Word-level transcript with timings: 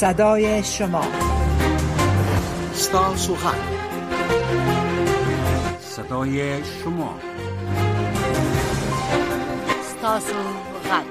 صدای 0.00 0.64
شما 0.64 1.02
ستا 2.72 3.16
سخن 3.16 3.58
صدای 5.80 6.64
شما 6.64 7.18
ستا 9.88 10.20
سخن 10.20 11.04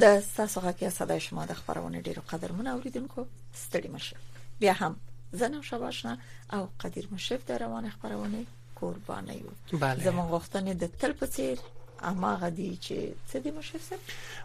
د 0.00 0.20
ستاسو 0.20 0.60
غږ 0.60 0.82
یا 0.82 0.90
صدای 0.90 1.20
شما 1.20 1.46
د 1.46 1.52
خبرونه 1.52 2.00
ډیرو 2.00 2.22
قدرمنو 2.32 2.70
اوریدونکو 2.72 3.24
ستړي 3.54 3.88
مشه 3.88 4.16
بیا 4.60 4.72
هم 4.72 4.96
زن 5.34 5.54
و 5.58 5.62
شباشنه 5.62 6.18
او 6.52 6.68
قدیر 6.80 7.08
مشرف 7.12 7.44
در 7.44 7.58
روان 7.58 7.90
خبرونه 7.90 8.46
قربانه 8.80 9.36
یو 9.36 9.78
بله. 9.78 10.04
زمان 10.04 10.28
غوښتنې 10.32 10.72
د 10.74 10.84
تل 11.00 11.12
په 11.20 11.26
څیر 11.34 11.58
اما 12.04 12.50
دی 12.50 12.76
چه 12.76 13.12
صدی 13.26 13.50
مشخصه؟ 13.50 13.96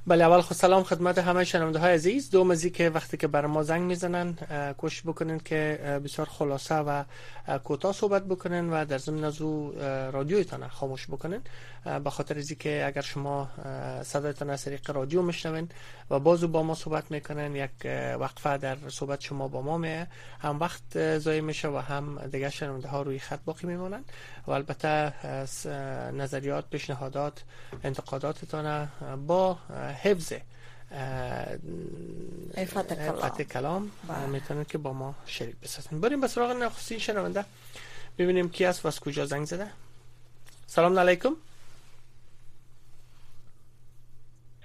بله 0.08 0.24
اول 0.24 0.42
خو 0.42 0.54
سلام 0.54 0.84
خدمت 0.84 1.18
همه 1.18 1.44
شنونده 1.44 1.80
های 1.80 1.94
عزیز 1.94 2.30
دو 2.30 2.44
مزیک 2.44 2.76
که 2.76 2.90
وقتی 2.90 3.18
که 3.18 3.28
بر 3.28 3.46
ما 3.46 3.64
زنگ 3.64 3.82
میزنن 3.82 4.36
کوشش 4.78 5.02
بکنن 5.02 5.40
که 5.40 5.80
بسیار 6.06 6.28
خلاصه 6.32 6.76
و 6.76 7.04
کوتاه 7.64 7.94
صحبت 7.94 8.26
بکنن 8.26 8.70
و 8.70 8.86
در 8.86 8.98
ضمن 8.98 9.24
از 9.24 9.42
او 9.42 9.74
رادیویتان 10.12 10.68
خاموش 10.68 11.08
بکنن 11.08 11.42
به 12.04 12.10
خاطر 12.10 12.38
ازی 12.38 12.56
که 12.56 12.84
اگر 12.88 13.02
شما 13.02 13.50
صدایتان 14.04 14.50
از 14.50 14.64
طریق 14.66 14.92
رادیو 14.92 15.22
میشنوین 15.22 15.70
و 16.10 16.20
بازو 16.20 16.48
با 16.48 16.64
ما 16.64 16.76
صحبت 16.76 17.12
میکنن 17.12 17.56
یک 17.56 17.70
وقفه 18.20 18.58
در 18.58 18.76
صحبت 18.90 19.22
شما 19.22 19.48
با 19.48 19.62
ما 19.62 19.88
هم 20.40 20.60
وقت 20.60 21.18
ضایع 21.20 21.42
میشه 21.42 21.68
و 21.68 21.78
هم 21.78 22.20
دیگر 22.32 22.50
شنونده 22.50 22.88
ها 22.88 23.02
روی 23.02 23.20
خط 23.20 23.40
باقی 23.46 23.68
میمونن 23.68 24.04
و 24.48 24.52
البته 24.52 25.14
نظریات 26.14 26.70
پیشنهادات 26.70 27.44
انتقاداتتان 27.86 28.88
با 29.28 29.54
حفظ 30.04 30.34
افت 32.58 33.42
کلام 33.42 33.92
بله. 34.08 34.26
میتونید 34.26 34.68
که 34.68 34.78
با 34.78 34.94
ما 34.94 35.16
شریک 35.26 35.56
بسازین 35.64 36.02
بریم 36.02 36.22
به 36.22 36.28
سراغ 36.28 36.52
نخستین 36.52 37.00
شنونده 37.00 37.46
ببینیم 38.18 38.50
کی 38.50 38.66
است 38.66 38.86
و 38.86 38.88
از 38.88 39.00
کجا 39.00 39.26
زنگ 39.26 39.46
زده 39.46 39.68
سلام 40.68 41.00
علیکم 41.00 41.36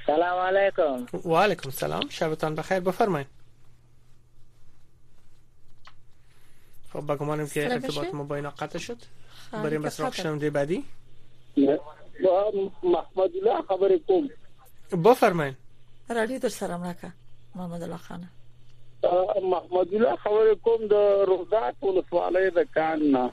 سلام 0.07 0.39
علیکم 0.39 1.07
و 1.25 1.37
علیکم 1.37 1.71
سلام 1.71 2.09
شبتان 2.09 2.55
بخیر 2.55 2.81
بفرمایید 2.81 3.27
خب 6.93 7.13
بگمانم 7.15 7.47
که 7.47 7.73
ارتباط 7.73 8.15
ما 8.15 8.25
با 8.25 8.37
اینا 8.37 8.53
شد 8.79 8.97
بریم 9.53 9.83
به 9.83 9.91
سراغ 9.91 10.15
شنونده 10.15 10.51
بعدی 10.51 10.85
با 12.23 12.53
محمد 12.83 13.31
الله 13.37 13.63
خبرې 13.69 13.99
کوم 14.07 14.29
بفرمایئ 15.03 15.53
راډیو 16.17 16.39
در 16.39 16.49
سره 16.49 16.77
مرکه 16.77 17.13
محمد 17.55 17.83
الله 17.83 17.97
خان 17.97 18.27
محمد 19.43 19.95
الله 19.95 20.17
خبرې 20.17 20.57
کوم 20.65 20.87
د 20.87 20.93
روزات 21.29 21.75
ولسوالۍ 21.83 22.51
د 22.59 22.67
کان 22.75 23.01
نه 23.13 23.31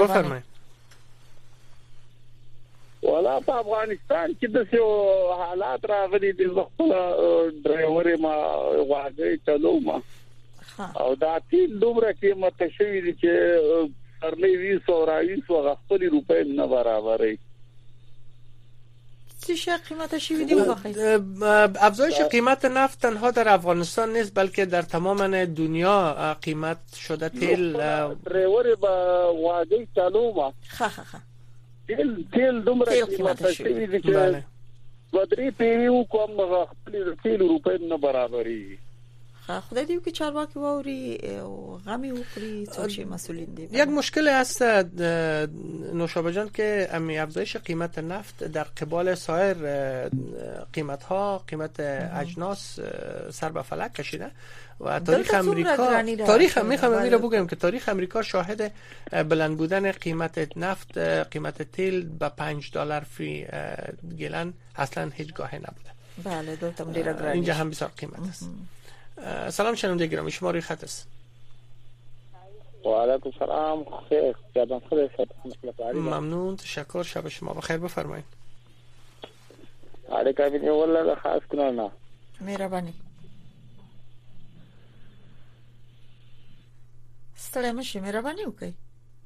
بفرمایئ 0.00 0.40
ولا 3.02 3.40
په 3.46 3.54
افغانستان 3.60 4.34
کې 4.40 4.48
د 4.56 4.66
څه 4.72 5.38
حالات 5.44 5.84
راغلي 5.92 6.32
د 6.40 6.58
خپل 6.66 6.92
ډرایور 7.64 8.10
ما 8.26 8.34
واغې 8.74 9.38
چلو 9.46 9.72
ما 9.88 9.98
او 11.04 11.14
دا 11.22 11.32
تیل 11.52 11.78
دومره 11.86 12.12
قیمته 12.20 12.68
شوې 12.76 13.00
دي 13.06 13.16
چې 13.22 13.88
ترلې 14.26 14.76
200 14.84 15.08
راوي 15.10 15.40
200 15.48 15.64
غفلي 15.68 16.10
روپې 16.14 16.56
نه 16.60 16.66
برابرې 16.74 17.36
خب، 19.42 19.48
افزایش 19.50 19.68
قیمتش 19.88 20.32
دیدیم 20.32 20.58
افزایش 21.80 22.20
قیمت 22.20 22.64
نفت 22.64 23.00
تنها 23.02 23.30
در 23.30 23.48
افغانستان 23.48 24.16
نیست 24.16 24.34
بلکه 24.34 24.66
در 24.66 24.82
تمام 24.82 25.44
دنیا 25.44 26.36
قیمت 26.42 26.78
شده 26.96 27.28
تیل 27.28 27.80
ریور 28.30 28.74
با 28.74 29.34
وادی 29.42 29.88
چالو 29.94 30.50
تیل 31.88 32.26
تیل 32.34 32.60
دومره 32.60 33.04
قیمت 33.04 33.60
ویدیو. 33.60 33.86
دی 33.98 34.10
و 34.12 34.38
بدری 35.12 35.50
بله. 35.50 35.50
پیوی 35.50 36.04
کوم 36.10 36.64
خپل 36.66 37.14
تیل 37.22 37.40
روپې 37.40 37.80
نه 37.88 37.96
برابرې 37.98 38.78
خدای 39.48 39.84
دیو 39.84 40.00
که 40.00 40.10
چرباکی 40.10 40.58
واوری 40.58 41.16
و 41.16 41.76
غمی 41.86 42.10
وکری 42.10 42.66
چوشی 42.66 43.04
مسئولین 43.04 43.44
دی 43.44 43.62
یک 43.62 43.88
مشکل 43.88 44.28
هست 44.28 44.62
نوشابه 45.96 46.32
جان 46.32 46.48
که 46.50 46.88
امی 46.92 47.18
افزایش 47.18 47.56
قیمت 47.56 47.98
نفت 47.98 48.44
در 48.44 48.62
قبال 48.64 49.14
سایر 49.14 49.56
قیمت 50.72 51.02
ها 51.02 51.38
قیمت 51.38 51.80
اجناس 52.14 52.78
سر 53.30 53.48
به 53.48 53.62
فلک 53.62 53.92
کشیده 53.94 54.30
و 54.80 55.00
تاریخ 55.00 55.34
امریکا 55.34 55.86
تاریخ 56.26 56.58
میخوام 56.58 57.02
میره 57.02 57.18
بگم 57.18 57.46
که 57.46 57.56
تاریخ 57.56 57.88
امریکا 57.88 58.22
شاهد 58.22 58.72
بلند 59.12 59.56
بودن 59.56 59.92
قیمت 59.92 60.56
نفت 60.58 60.98
قیمت 60.98 61.62
تیل 61.62 62.08
به 62.08 62.28
5 62.28 62.70
دلار 62.72 63.00
فی 63.00 63.46
گلن 64.18 64.52
اصلا 64.76 65.10
هیچ 65.14 65.34
نبوده 65.40 65.92
بله 66.24 67.30
اینجا 67.34 67.54
هم 67.54 67.70
بسیار 67.70 67.90
قیمت 67.96 68.28
است 68.28 68.48
سلام 69.50 69.74
شنونده 69.74 70.06
گرامی 70.06 70.30
شماره 70.30 70.60
خط 70.60 70.84
است 70.84 71.08
و 72.84 72.88
علیکم 72.88 73.30
سلام 73.38 73.84
خیر 74.08 74.34
جدم 74.54 74.78
خیر 74.80 75.92
ممنون 75.92 76.56
تشکر 76.56 77.02
شب 77.02 77.28
شما 77.28 77.52
بخیر 77.52 77.76
بفرمایید 77.76 78.24
علیکم 80.12 80.48
بینی 80.48 80.68
والله 80.68 81.14
خاص 81.14 81.42
کنم 81.42 81.80
نه 81.80 81.90
مهربانی 82.40 82.94
ستړی 87.36 87.72
مشي 87.76 88.00
مهرباني 88.00 88.42
وکړئ 88.46 88.72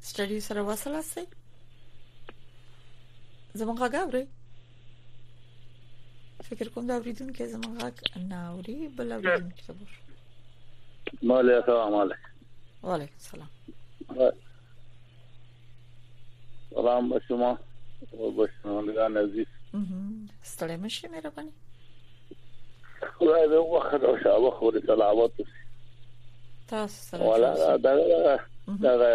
سټډیو 0.02 0.40
سره 0.40 0.62
وصل 0.62 0.90
اوسئ 0.94 1.24
زموږ 3.54 3.76
غږ 3.80 3.94
اورئ 3.94 4.24
فکر 6.48 6.68
کوم 6.74 6.86
دا 6.86 6.94
اوریدونکو 6.94 7.44
زما 7.52 7.68
غږ 7.78 8.18
نه 8.28 8.40
اوري 8.50 8.72
بل 8.98 9.12
اوریدونکو 9.14 9.62
خبر 9.68 9.90
مالي 11.30 11.54
السلام 11.60 11.94
علیکم 11.94 12.30
وعلیکم 12.82 13.08
السلام 13.12 13.48
سلام 16.74 17.08
بشما 17.12 17.48
وبشمندگان 18.12 19.16
عزیز 19.22 19.46
ستړی 20.42 20.76
مشه 20.84 21.08
مهرباني 21.08 21.50
خدای 23.14 23.48
دې 23.54 23.64
وخت 23.72 23.94
او 24.10 24.12
شابه 24.26 24.50
خو 24.58 24.72
دې 24.72 24.86
تلاوت 24.86 25.42
تاسو 26.74 27.02
سره 27.10 27.24
ولا 27.32 27.50
دا 27.56 28.92
دا 29.00 29.08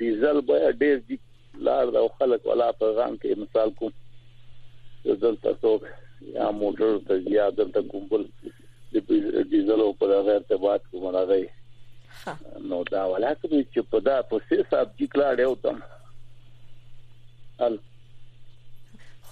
ډیزل 0.00 0.40
به 0.52 0.70
ډیر 0.84 0.96
دي 1.10 1.18
لار 1.70 1.90
دا 1.98 2.06
خلک 2.22 2.46
ولا 2.52 2.72
په 2.84 2.94
ځان 3.00 3.18
کې 3.18 3.38
مثال 3.44 3.74
کوم 3.82 3.92
دلته 5.24 5.56
څوک 5.66 5.92
یا 6.36 6.50
موټر 6.62 6.92
ته 7.08 7.14
یا 7.36 7.46
دلته 7.60 7.80
کومبل 7.92 8.22
د 8.92 8.94
ډیزل 9.52 9.78
او 9.86 9.90
په 10.02 10.10
هغه 10.16 10.30
ارتباط 10.38 10.80
کوم 10.90 11.04
راغی 11.16 11.44
نو 12.70 12.78
دا 12.92 13.02
ولکه 13.12 13.46
چې 13.72 13.80
په 13.92 13.98
دا 14.08 14.16
پروسس 14.32 14.68
اب 14.80 14.88
جکلاډ 15.00 15.36
یو 15.46 15.54
تم 15.62 15.76
ال 17.66 17.74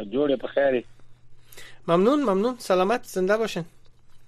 جوړه 0.02 0.36
په 0.44 0.48
خیری 0.48 0.84
ممنون 1.88 2.20
ممنون 2.24 2.56
سلامت 2.60 3.04
زنده 3.06 3.38
باشین 3.38 3.64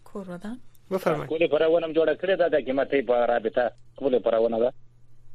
کور 0.06 0.30
ودان 0.30 0.58
وفرمایئ 0.92 1.30
کولې 1.32 1.48
پرونه 1.54 1.88
جوړ 1.98 2.10
کړې 2.22 2.36
ده 2.42 2.48
د 2.56 2.66
قیمتي 2.66 3.00
په 3.12 3.26
رابطه 3.32 3.64
کولې 4.00 4.20
پرونه 4.28 4.60
ده 4.64 4.74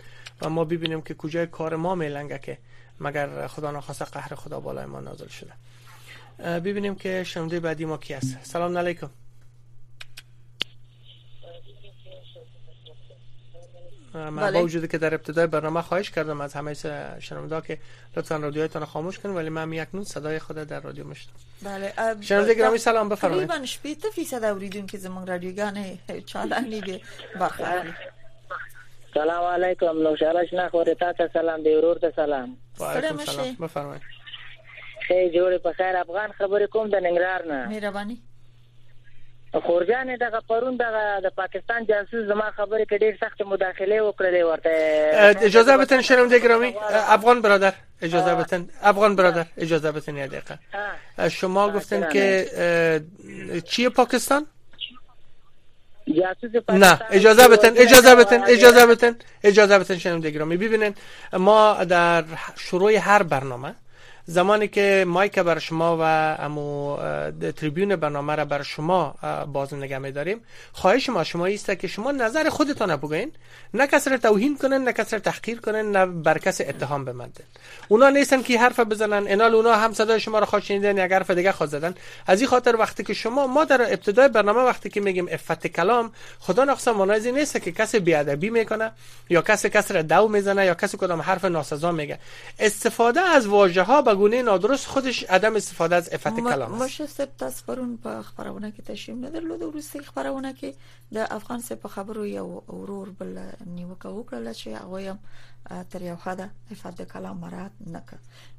و 0.43 0.49
ما 0.49 0.65
ببینیم 0.65 1.01
که 1.03 1.15
کجای 1.15 1.47
کار 1.47 1.77
ما 1.77 1.95
میلنگه 1.95 2.39
که 2.39 2.59
مگر 3.01 3.47
خدا 3.47 3.71
نخواست 3.71 4.03
قهر 4.03 4.35
خدا 4.35 4.61
بالای 4.61 4.87
ما 4.87 5.01
نازل 5.01 5.29
شده 5.29 5.53
ببینیم 6.61 6.95
که 6.95 7.25
شنونده 7.25 7.61
بعدی 7.61 7.85
ما 7.85 7.97
کی 7.97 8.15
است 8.15 8.37
سلام 8.43 8.79
علیکم 8.79 9.11
من 14.15 14.37
با 14.37 14.43
بله. 14.43 14.63
وجودی 14.63 14.89
که 14.89 14.99
در 14.99 15.15
ابتدای 15.15 15.47
برنامه 15.47 15.83
خواهش 15.83 16.11
کردم 16.11 16.41
از 16.41 16.55
همه 16.55 16.75
شنوندا 17.21 17.61
که 17.61 17.79
لطفا 18.17 18.37
رو 18.75 18.85
خاموش 18.87 19.19
کنید 19.19 19.37
ولی 19.37 19.49
من 19.51 19.73
یک 19.73 19.89
نون 19.95 20.05
صدای 20.05 20.39
خود 20.39 20.57
در 20.57 20.81
رادیو 20.81 21.07
مشتم 21.09 21.33
بله 21.63 21.93
شنوندا 22.21 22.53
گرامی 22.53 22.79
سلام 22.79 23.09
بفرمایید 23.09 23.47
تقریبا 23.49 23.67
فی 23.67 23.97
فیصد 24.15 24.45
اوریدون 24.45 24.87
که 24.87 24.99
زمان 24.99 25.27
رادیوگان 25.27 25.85
چالانی 26.27 26.81
به 26.81 27.01
برخوری 27.41 27.95
سلام 29.15 29.45
علیکم 29.45 30.03
لو 30.03 30.17
شرش 30.17 30.53
نخوره 30.53 30.95
تا 30.95 31.13
تا 31.13 31.29
سلام 31.33 31.63
دی 31.63 31.75
ورور 31.75 31.99
تا 31.99 32.13
سلام 32.17 32.57
سلام 32.75 33.57
بفرمایید 33.61 34.03
خیلی 35.09 35.39
جوری 35.39 35.59
پسر 35.59 35.97
افغان 35.97 36.29
خبرې 36.33 36.69
کوم 36.73 36.89
د 36.89 36.97
ننګرهار 37.01 37.47
نه 37.53 37.69
مهرباني 37.69 38.23
خورجان 39.55 40.17
دغه 40.17 40.41
پرون 40.49 40.77
دغه 40.77 41.21
د 41.21 41.29
پاکستان 41.37 41.85
جاسوس 41.87 42.27
زما 42.29 42.51
خبره 42.51 42.85
کې 42.85 43.01
ډیر 43.01 43.17
سخت 43.21 43.43
مداخله 43.43 44.03
وکړلې 44.11 44.43
ورته 44.45 44.71
اجازه 45.47 45.77
بتن 45.77 46.01
شنونده 46.03 46.39
ګرامي 46.39 46.75
افغان 47.17 47.41
برادر 47.41 47.73
اجازه 48.03 48.35
بتن 48.35 48.67
افغان 48.83 49.17
برادر 49.17 49.47
اجازه 49.59 49.93
بتن 49.93 50.17
یه 50.17 50.27
دقیقه 50.27 50.59
شما 51.29 51.69
گفتن 51.71 52.09
که 52.09 52.25
چی 53.65 53.89
پاکستان 53.89 54.47
نه 56.69 56.99
اجازه 57.11 57.49
بتن 57.49 57.73
اجازه 57.77 58.15
بتن 58.15 58.43
اجازه 58.49 58.87
بتن 58.87 59.15
اجازه 59.45 59.79
بتن 59.79 59.99
شنونده 59.99 60.31
گرامی 60.31 60.57
ببینن 60.57 60.95
ما 61.33 61.85
در 61.85 62.25
شروع 62.57 62.95
هر 62.97 63.23
برنامه 63.23 63.75
زمانی 64.31 64.69
که 64.69 65.05
مایک 65.09 65.39
بر 65.39 65.59
شما 65.59 65.97
و 66.01 66.03
امو 66.39 66.97
تریبیون 67.57 67.97
برنامه 67.97 68.35
را 68.37 68.45
بر 68.45 68.63
شما 68.63 69.15
باز 69.53 69.75
نگه 69.75 70.11
داریم 70.11 70.41
خواهش 70.73 71.09
ما 71.09 71.25
شما 71.25 71.47
است 71.47 71.79
که 71.79 71.89
شما 71.89 72.13
نظر 72.13 72.49
خودتان 72.49 72.97
بگوین 72.97 73.33
نه 73.75 73.87
کس 73.87 74.09
را 74.09 74.17
توهین 74.17 74.59
کنن 74.59 74.85
نه 74.85 74.93
کس 74.93 75.15
را 75.15 75.19
تحقیر 75.21 75.61
کنن 75.61 75.97
نه 75.97 76.07
بر 76.07 76.39
کس 76.39 76.61
اتهام 76.61 77.05
بمندن 77.05 77.33
اونا 77.89 78.09
نیستن 78.11 78.43
که 78.43 78.61
حرف 78.61 78.81
بزنن 78.81 79.25
انال 79.29 79.55
اونا 79.55 79.73
هم 79.77 79.93
صدای 79.93 80.21
شما 80.21 80.39
را 80.39 80.47
خواهش 80.47 80.71
نیدن 80.71 80.97
یا 80.97 81.05
حرف 81.07 81.31
دیگه 81.31 81.67
زدن 81.67 81.95
از 82.27 82.41
این 82.41 82.51
خاطر 82.51 82.77
وقتی 82.77 83.05
که 83.05 83.15
شما 83.15 83.47
ما 83.47 83.65
در 83.65 83.83
ابتدای 83.83 84.29
برنامه 84.29 84.61
وقتی 84.61 84.89
که 84.89 85.01
میگیم 85.01 85.29
افت 85.31 85.67
کلام 85.67 86.13
خدا 86.41 86.65
نقصا 86.65 86.93
منازی 86.93 87.33
نیست 87.33 87.63
که 87.63 87.73
کسی 87.73 87.99
بیادبی 87.99 88.51
میکنه 88.51 88.93
یا 89.31 89.43
کس 89.43 89.67
کس 89.67 89.91
را 89.93 90.03
دو 90.03 90.29
میزنه 90.29 90.65
یا 90.67 90.75
کس 90.75 90.97
کدام 90.97 91.21
حرف 91.23 91.45
ناسزا 91.45 91.93
میگه 91.93 92.19
استفاده 92.59 93.21
از 93.21 93.47
واژه 93.47 93.83
ها 93.83 94.03
گونه 94.19 94.43
نادرست 94.43 94.87
خودش 94.87 95.25
عدم 95.25 95.57
استفاده 95.57 95.95
از 95.97 96.09
افت 96.13 96.41
کلام 96.41 96.73
است 96.73 96.83
ماشه 96.83 97.07
سب 97.07 97.29
تاسفرون 97.39 97.97
په 98.05 98.23
خبرونه 98.23 98.73
کې 98.73 98.83
تشیم 98.87 99.21
نه 99.21 99.31
درلود 99.31 99.63
وروستي 99.63 100.01
خبرونه 100.01 100.55
کې 100.55 101.15
د 101.15 101.27
افغان 101.37 101.61
سپ 101.69 101.87
خبرو 101.89 102.27
یو 102.27 102.47
ورور 102.47 103.09
بل 103.21 103.33
نیوکه 103.67 104.09
وکړه 104.17 104.53
چې 104.59 104.69
هغه 104.69 105.19
تر 105.91 106.03
یو 106.03 106.17
حدا 106.25 106.49
افاده 106.73 107.05
کلام 107.13 107.37
مراد 107.45 107.71
نک 107.95 108.07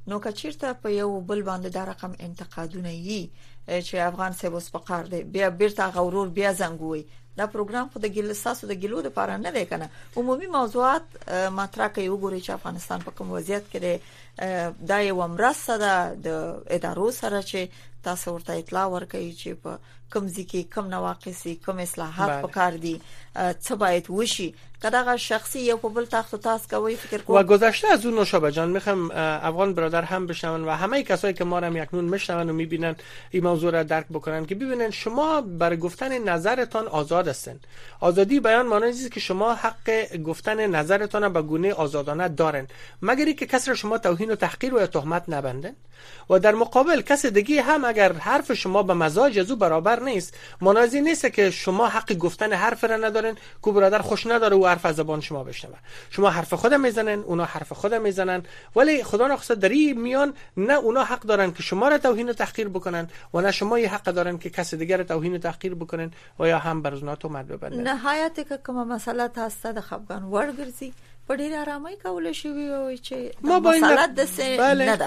نو 0.08 0.18
کچیرته 0.26 0.72
په 0.82 0.90
یو 0.92 1.20
بل 1.20 1.42
باندې 1.42 1.66
دا 1.78 1.84
رقم 1.92 2.12
انتقادونه 2.28 2.92
یي 2.94 3.22
چې 3.82 3.94
افغان 4.10 4.32
سب 4.42 4.54
اوس 4.54 4.70
په 4.76 4.88
قار 4.90 5.04
دی 5.14 5.22
بیا 5.36 5.50
بیرته 5.62 5.86
غورور 5.96 6.28
بیا 6.40 6.54
زنګوي 6.54 7.02
دا 7.36 7.46
پروګرام 7.52 7.92
خو 7.92 7.98
د 8.04 8.14
ګلساسو 8.14 8.64
د 8.72 8.80
ګلو 8.84 8.98
لپاره 9.08 9.36
نه 9.44 9.50
دی 9.58 9.64
کنه 9.72 9.90
عمومي 10.16 10.46
موضوعات 10.58 11.22
مطرح 11.60 11.88
کوي 11.88 12.10
وګوري 12.10 12.44
چې 12.44 12.50
افغانستان 12.50 13.00
په 13.06 13.10
کوم 13.10 13.30
وضعیت 13.36 13.64
کې 13.72 13.76
دی 13.84 13.94
دا 14.88 14.98
یو 15.08 15.26
مرسته 15.34 15.74
ده 15.82 15.94
د 16.24 16.26
ادارو 16.76 17.08
سره 17.20 17.38
چې 17.50 17.60
تاسو 18.04 18.34
ورته 18.34 18.52
اطلاع 18.58 18.86
ورکړئ 18.90 19.34
چې 19.42 19.54
په 19.64 19.78
کم 20.14 20.28
ځکه 20.36 20.60
کم 20.74 20.86
نواقصي 20.92 21.52
کم 21.64 21.78
اصلاحات 21.78 22.44
وکړ 22.44 22.74
بله. 22.74 22.78
دي 22.78 23.00
څه 23.36 23.72
باید 23.82 24.08
وشي 24.14 24.46
کداغه 24.84 25.14
شخصي 25.22 25.60
یو 25.62 25.76
په 25.80 25.88
بل 25.96 26.04
تخت 26.14 26.34
تاس 26.46 26.66
کوي 26.70 26.96
فکر 27.02 27.22
کوم 27.26 27.36
و 27.36 27.42
گذشته 27.50 27.90
از 27.94 28.06
اون 28.06 28.14
نوشابه 28.14 28.50
جان 28.52 28.70
میخوام 28.76 29.02
افغان 29.50 29.74
برادر 29.74 30.02
هم 30.02 30.26
بشنون 30.26 30.64
و 30.68 30.70
همه 30.70 31.02
کسایی 31.02 31.34
که 31.34 31.44
ما 31.44 31.58
را 31.58 31.68
یکنون 31.82 32.04
میشنون 32.04 32.50
و 32.50 32.52
میبینن 32.52 32.96
این 33.30 33.44
موضوع 33.44 33.70
را 33.70 33.82
درک 33.82 34.06
بکنن 34.06 34.46
که 34.46 34.54
ببینن 34.54 34.90
شما 34.90 35.40
بر 35.40 35.76
گفتن 35.76 36.28
نظرتان 36.28 36.86
آزاد 36.88 37.28
هستن 37.28 37.60
آزادی 38.00 38.40
بیان 38.40 38.66
معنی 38.66 38.90
است 38.90 39.10
که 39.12 39.20
شما 39.20 39.54
حق 39.54 40.16
گفتن 40.16 40.66
نظرتان 40.70 41.22
را 41.22 41.28
به 41.28 41.42
گونه 41.42 41.74
آزادانه 41.74 42.28
دارن 42.28 42.66
مگر 43.02 43.24
اینکه 43.24 43.46
کسی 43.46 43.76
شما 43.76 43.98
توهین 43.98 44.30
و 44.30 44.34
تحقیر 44.34 44.74
و 44.74 44.86
تهمت 44.86 45.24
نبندن 45.28 45.74
و 46.30 46.38
در 46.38 46.54
مقابل 46.54 47.00
کس 47.00 47.26
دیگه 47.26 47.62
هم 47.62 47.84
اگر 47.90 48.12
حرف 48.12 48.52
شما 48.52 48.82
به 48.82 48.94
مزاج 48.94 49.38
از 49.38 49.50
او 49.50 49.56
برابر 49.56 50.00
نیست 50.00 50.36
منازی 50.60 51.00
نیست 51.00 51.26
که 51.32 51.50
شما 51.50 51.86
حق 51.88 52.12
گفتن 52.12 52.52
حرف 52.52 52.84
را 52.84 52.96
ندارین 52.96 53.34
که 53.64 53.70
برادر 53.72 53.98
خوش 53.98 54.26
نداره 54.26 54.56
و 54.56 54.66
حرف 54.66 54.86
از 54.86 54.96
زبان 54.96 55.20
شما 55.20 55.44
بشنوه 55.44 55.78
شما 56.10 56.30
حرف 56.30 56.54
خود 56.54 56.74
میزنن 56.74 57.18
اونا 57.18 57.44
حرف 57.44 57.72
خود 57.72 57.94
میزنن 57.94 58.42
ولی 58.76 59.02
خدا 59.04 59.26
نخواسته 59.28 59.54
در 59.54 59.68
این 59.68 60.00
میان 60.00 60.34
نه 60.56 60.74
اونا 60.74 61.04
حق 61.04 61.20
دارن 61.20 61.50
که 61.52 61.62
شما 61.62 61.88
را 61.88 61.98
توهین 61.98 62.28
و 62.28 62.32
تحقیر 62.32 62.68
بکنن 62.68 63.08
و 63.34 63.40
نه 63.40 63.50
شما 63.52 63.78
یه 63.78 63.94
حق 63.94 64.02
دارن 64.02 64.38
که 64.38 64.50
کس 64.50 64.74
دیگر 64.74 65.02
توهین 65.02 65.34
و 65.34 65.38
تحقیر 65.38 65.74
بکنن 65.74 66.10
و 66.40 66.46
یا 66.48 66.58
هم 66.58 66.82
بر 66.82 66.96
زنا 66.96 67.16
مد 67.30 67.48
ببندن 67.48 67.80
نهایت 67.80 68.34
که 68.48 68.58
کما 68.66 68.84
مساله 68.84 69.28
تاسته 69.28 69.80
خبگان 69.80 70.22
ورگرزی 70.24 70.92
پدیر 71.28 71.64
ما 73.42 75.06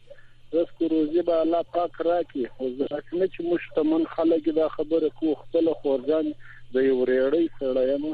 زس 0.56 0.74
کو 0.80 0.90
روزي 0.96 1.24
به 1.32 1.38
الله 1.44 1.62
پاک 1.78 1.96
راکړي 2.10 2.46
خو 2.56 2.70
ځکه 2.82 3.22
نه 3.22 3.28
چې 3.36 3.48
مشتمن 3.54 4.04
خلک 4.16 4.50
دا 4.62 4.68
خبره 4.78 5.12
کو 5.22 5.36
خپل 5.44 5.74
خورځان 5.82 6.34
د 6.76 6.88
یو 6.90 6.98
ریړی 7.12 7.46
سره 7.62 7.86
یم 7.94 8.10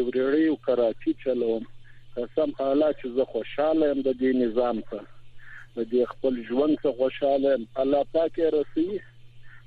یو 0.00 0.04
ریړی 0.18 0.46
او 0.52 0.60
کراچي 0.68 1.16
چلوم 1.24 1.64
قسم 2.18 2.54
الله 2.66 2.92
چې 3.00 3.16
زه 3.16 3.32
خوشاله 3.34 3.90
یم 3.92 4.04
د 4.10 4.14
دې 4.22 4.30
نظام 4.44 4.84
څخه 4.90 5.18
په 5.74 5.84
دې 5.90 6.02
خپل 6.12 6.38
ژوند 6.48 6.74
څخه 6.82 6.92
خوشاله 6.98 7.58
الله 7.82 8.04
پاک 8.14 8.38
رسي 8.54 8.86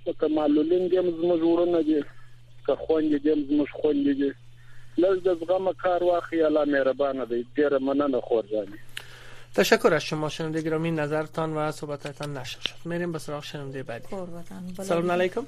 په 0.05 0.11
کمالولین 0.23 0.83
دې 0.93 1.03
زموږ 1.19 1.41
ورونه 1.49 1.83
دي 1.89 1.99
که 2.65 2.75
خوند 2.85 3.11
دې 3.25 3.35
زموږ 3.49 3.69
خوند 3.79 4.05
دي 4.21 4.31
لږ 5.03 5.15
د 5.27 5.37
زغم 5.43 5.71
کار 5.83 6.03
واخی 6.09 6.41
الله 6.49 6.65
مهربان 6.73 7.23
دی 7.31 7.39
ډیره 7.55 7.77
مننه 7.87 8.21
خورځاني 8.27 8.79
تشکر 9.55 9.93
از 9.93 10.03
شما 10.11 10.29
شنونده 10.35 10.61
گرامی 10.61 10.91
نظرتان 10.91 11.53
و 11.57 11.71
صحبتتان 11.71 12.37
نشر 12.37 12.59
شد 12.67 12.87
میریم 12.91 13.11
به 13.11 13.19
سراغ 13.19 13.43
شنونده 13.43 13.83
بعدی 13.83 14.07
سلام 14.81 15.11
علیکم 15.11 15.45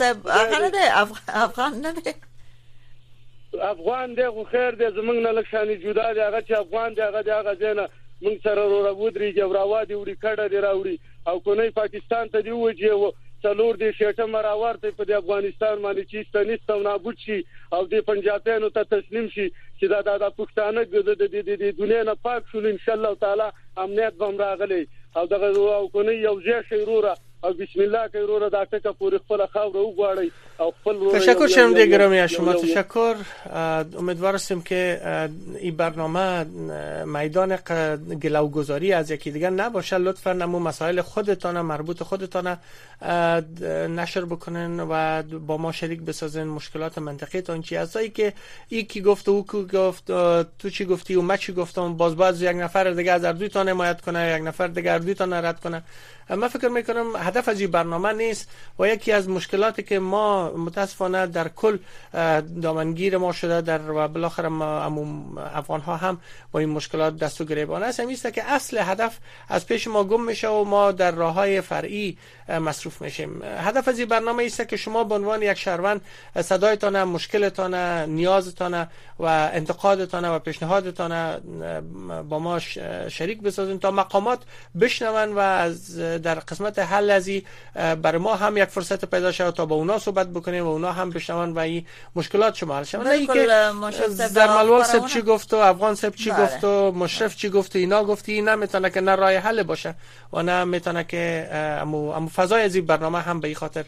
سب 0.00 0.28
هغه 0.34 0.68
نه 0.74 0.84
افغان 1.46 1.80
نه 1.86 1.92
دی 2.00 2.12
افغان 3.70 4.14
دی 4.20 4.28
خو 4.36 4.44
خیر 4.52 4.78
دی 4.82 4.90
زمنګ 4.98 5.18
نه 5.24 5.32
لکشانې 5.38 5.82
جدا 5.86 6.12
دی 6.12 6.22
هغه 6.26 6.42
چې 6.42 6.52
افغان 6.60 6.94
دی 6.98 7.02
هغه 7.08 7.22
دی 7.22 7.30
هغه 7.38 7.54
ځنه 7.64 7.88
موږ 8.26 8.46
سره 8.46 8.68
رور 8.74 8.86
ودرې 8.92 9.36
جوړاوا 9.40 9.80
دی 9.88 9.98
وړي 9.98 10.16
کړه 10.24 10.48
دی 10.52 10.60
راوړي 10.66 10.96
او 11.28 11.40
کو 11.40 11.54
نه 11.54 11.70
پاکستان 11.82 12.28
ته 12.36 12.40
دی 12.48 12.56
وځي 12.58 13.18
څلور 13.44 13.76
دی 13.82 13.88
شټه 13.98 14.24
مراور 14.32 14.76
ته 14.82 14.90
په 14.98 15.16
افغانستان 15.20 15.82
باندې 15.84 16.04
چې 16.10 16.28
ستنیسته 16.28 16.82
نابود 16.88 17.16
شي 17.24 17.38
او 17.72 17.84
د 17.94 18.04
پنجابیانو 18.10 18.68
ته 18.76 18.84
تسلیم 18.92 19.26
شي 19.36 19.46
چې 19.46 20.04
دا 20.08 20.16
د 20.24 20.36
پښتانه 20.40 20.80
د 21.08 21.64
دنیا 21.80 22.02
نه 22.10 22.14
پاک 22.26 22.44
شول 22.52 22.68
ان 22.72 22.78
شاء 22.84 22.94
الله 22.94 23.14
تعالی 23.24 23.48
امنیت 23.76 24.12
بم 24.14 24.38
راغلی 24.38 24.88
او 25.16 25.26
دغه 25.32 25.48
او 25.78 25.84
کني 25.94 26.14
یو 26.26 26.34
ځای 26.46 26.60
شي 26.68 26.76
وروره 26.82 27.12
او 27.44 27.52
بسم 27.52 27.80
الله 27.80 28.08
کوي 28.08 28.20
وروره 28.20 28.50
دا 28.50 28.64
ټکه 28.64 28.92
پوری 28.98 29.18
خپل 29.18 29.46
خاور 29.46 29.76
غواړي 29.98 30.30
او 30.60 30.72
خپل 30.80 31.18
تشکر 31.18 31.46
شم 31.46 31.74
دې 31.74 31.86
ګرامي 31.88 32.28
شما 32.28 32.52
تشکر 32.52 33.14
امیدوار 33.98 34.34
هستیم 34.34 34.62
که 34.62 35.00
ای 35.60 35.70
برنامه 35.70 36.44
میدان 37.04 37.56
گذاری 38.52 38.92
از 38.92 39.10
یکی 39.10 39.30
دیگر 39.30 39.50
نباشه 39.50 39.98
لطفا 39.98 40.32
نمو 40.32 40.58
مسائل 40.58 41.00
خودتان 41.00 41.60
مربوط 41.60 42.02
خودتان 42.02 42.56
نشر 43.98 44.24
بکنن 44.24 44.80
و 44.80 45.22
با 45.46 45.56
ما 45.56 45.72
شریک 45.72 46.00
بسازن 46.02 46.44
مشکلات 46.44 46.98
منطقه 46.98 47.42
تان 47.42 47.62
چی 47.62 47.76
ازایی 47.76 48.08
که 48.10 48.32
یکی 48.70 49.00
گفت 49.00 49.28
او 49.28 49.46
کو 49.46 49.62
گفت 49.62 50.06
تو 50.58 50.70
چی 50.72 50.84
گفتی 50.84 51.14
و 51.14 51.22
ما 51.22 51.36
چی 51.36 51.52
گفتم 51.52 51.94
باز 51.94 52.16
باز 52.16 52.42
یک 52.42 52.56
نفر 52.56 52.90
دیگه 52.90 53.12
از 53.12 53.22
تان 53.22 53.68
حمایت 53.68 54.00
کنه 54.00 54.36
یک 54.38 54.46
نفر 54.46 54.66
دیگه 54.66 55.14
تان 55.14 55.32
رد 55.32 55.60
کنه 55.60 55.82
من 56.30 56.48
فکر 56.48 56.68
میکنم 56.68 57.06
هدف 57.16 57.48
از 57.48 57.60
این 57.60 57.70
برنامه 57.70 58.12
نیست 58.12 58.50
و 58.78 58.88
یکی 58.88 59.12
از 59.12 59.28
مشکلاتی 59.28 59.82
که 59.82 59.98
ما 59.98 60.50
متاسفانه 60.56 61.26
در 61.26 61.48
کل 61.48 61.78
دامنگیر 62.62 63.18
ما 63.18 63.32
شده 63.32 63.60
در 63.60 63.90
و 63.90 64.08
بالاخره 64.08 64.52
افغان 65.56 65.80
ها 65.80 65.96
هم 65.96 66.20
با 66.52 66.60
این 66.60 66.68
مشکلات 66.68 67.16
دست 67.16 67.40
و 67.40 67.44
گریبان 67.44 67.82
است 67.82 68.00
همیست 68.00 68.32
که 68.32 68.44
اصل 68.44 68.78
هدف 68.82 69.18
از 69.48 69.66
پیش 69.66 69.86
ما 69.88 70.04
گم 70.04 70.22
میشه 70.24 70.48
و 70.48 70.64
ما 70.64 70.92
در 70.92 71.10
راه 71.10 71.34
های 71.34 71.60
فرعی 71.60 72.18
مصروف 72.48 73.02
میشیم 73.02 73.42
هدف 73.58 73.88
از 73.88 73.98
این 73.98 74.08
برنامه 74.08 74.44
است 74.44 74.68
که 74.68 74.76
شما 74.76 75.04
به 75.04 75.14
عنوان 75.14 75.42
یک 75.42 75.58
شهروند 75.58 76.00
صدایتان 76.42 77.04
مشکلتان 77.04 77.74
نیازتان 78.10 78.86
و 79.18 79.24
انتقادتان 79.52 80.24
و 80.24 80.38
پیشنهادتان 80.38 81.40
با 82.28 82.38
ما 82.38 82.58
شریک 83.08 83.40
بسازین 83.40 83.78
تا 83.78 83.90
مقامات 83.90 84.38
بشنون 84.80 85.32
و 85.34 85.38
از 85.38 85.98
در 86.18 86.34
قسمت 86.38 86.78
حل 86.78 87.10
ازی 87.10 87.44
بر 87.74 88.18
ما 88.18 88.34
هم 88.36 88.56
یک 88.56 88.64
فرصت 88.64 89.04
پیدا 89.04 89.32
شود 89.32 89.54
تا 89.54 89.66
با 89.66 89.76
اونا 89.76 89.98
صحبت 89.98 90.28
بکنیم 90.28 90.64
و 90.64 90.68
اونا 90.68 90.92
هم 90.92 91.10
بشنون 91.10 91.52
و 91.52 91.58
این 91.58 91.86
مشکلات 92.16 92.54
شما 92.54 92.76
حل 92.76 92.84
شود 92.84 93.02
در 93.02 93.72
زرملوال 94.28 94.82
سب 94.82 95.06
چی 95.06 95.22
گفت 95.22 95.54
و 95.54 95.56
افغان 95.56 95.94
سب 95.94 96.14
چی 96.14 96.30
بله. 96.30 96.42
گفت 96.44 96.64
و 96.64 96.92
مشرف 96.92 97.36
چی 97.36 97.48
گفت 97.48 97.76
و 97.76 97.78
اینا 97.78 98.04
گفتی 98.04 98.32
این 98.32 98.48
نمیتونه 98.48 98.90
که 98.90 99.00
نه 99.00 99.16
راه 99.16 99.32
حل 99.36 99.62
باشه 99.62 99.94
و 100.32 100.42
نه 100.42 100.64
میتونه 100.64 101.04
که 101.04 101.48
امو, 101.52 102.10
امو 102.10 102.28
فضای 102.28 102.62
ازی 102.62 102.80
برنامه 102.80 103.20
هم 103.20 103.40
به 103.40 103.48
این 103.48 103.54
خاطر 103.56 103.84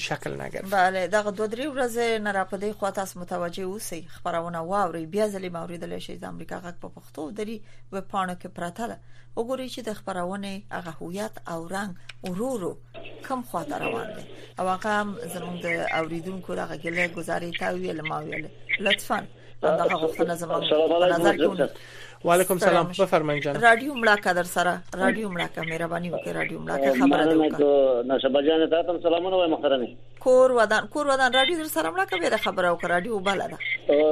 شکل 0.00 0.40
نگرفت 0.40 0.74
بله 0.74 1.06
دغه 1.06 1.30
دوه 1.30 1.46
درې 1.48 1.66
ورځې 1.72 2.18
نه 2.24 2.32
را 2.32 2.44
پدې 2.44 2.72
خو 2.72 2.90
تاسو 2.90 3.20
متوجه 3.20 3.62
اوسئ 3.64 4.02
خبرونه 4.08 4.58
واوري 4.60 5.06
بیا 5.06 5.28
ځلې 5.30 5.50
موریدل 5.52 5.98
شي 5.98 6.16
د 6.16 6.24
امریکا 6.24 6.56
غک 6.64 6.74
په 6.80 6.88
پښتو 6.88 7.30
دري 7.36 7.60
و 7.92 8.00
پانه 8.00 8.34
کې 8.40 8.46
پراتله 8.56 8.96
وګورئ 9.36 9.68
چې 9.74 9.80
د 9.84 9.92
خبرونه 9.92 10.62
هغه 10.72 10.90
هویت 11.00 11.32
او 11.48 11.68
رنگ 11.68 11.92
ورورو 12.24 12.76
کم 13.28 13.42
خواته 13.42 13.78
روان 13.78 14.08
دي 14.16 14.24
او 14.60 14.68
هغه 14.68 14.88
هم 15.00 15.16
زموږ 15.34 15.62
د 15.62 15.68
اوریدونکو 15.98 16.54
دغه 16.54 16.76
ګله 16.78 17.08
گزارې 17.08 17.58
تا 17.60 17.72
ویل 17.74 18.00
ما 18.08 18.18
ویل 18.18 18.48
لطفا 18.80 19.26
دغه 19.62 19.94
غوښتنه 20.02 20.34
زموږ 20.40 21.12
نظر 21.20 21.36
کې 21.36 21.68
و 22.24 22.30
علیکم 22.32 22.58
سلام 22.58 22.86
بفرمایئ 23.00 23.40
جان 23.40 23.60
رادیو 23.60 23.94
ملاقات 23.94 24.34
در 24.36 24.42
سره 24.42 24.78
رادیو 24.98 25.28
ملاقات 25.28 25.58
مهرباني 25.58 26.10
وکړه 26.10 26.28
رادیو 26.28 26.58
ملاقات 26.58 26.92
خبره 27.00 27.24
ده 27.26 27.36
وکړه 27.38 28.06
نو 28.06 28.18
شبا 28.22 28.42
جان 28.42 28.70
ته 28.70 28.82
تم 28.82 29.00
سلامونه 29.02 29.36
وایم 29.36 29.50
محترمه 29.50 29.88
کور 30.20 30.52
ودان 30.52 30.88
کور 30.94 31.06
ودان 31.06 31.32
رادیو 31.32 31.58
در 31.58 31.64
سره 31.64 31.90
ملاقات 31.90 32.20
به 32.30 32.36
خبره 32.36 32.74
وکړه 32.74 32.84
رادیو 32.84 33.18
بالا 33.18 33.46
ده 33.46 33.56